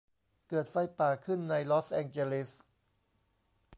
[0.49, 2.49] เกิดไฟป่าขึ้นในลอสแองเจลิส